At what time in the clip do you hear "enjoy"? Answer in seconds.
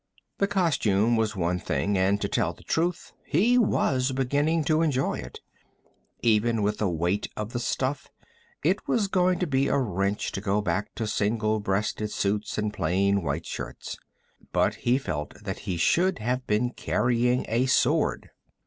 4.81-5.19